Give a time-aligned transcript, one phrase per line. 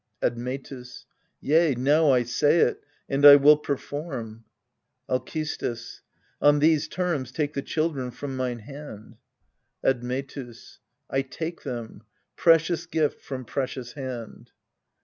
[0.23, 1.05] Admetus.
[1.41, 4.45] Yea, now I say it, and I will perform.
[5.07, 6.01] Alcestis.
[6.41, 9.17] On these terms take the children from mine hand.
[9.83, 10.79] Admetus.
[11.07, 12.01] I take them
[12.35, 14.49] precious gift from precious hand.